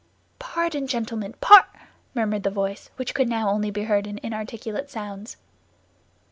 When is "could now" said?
3.13-3.51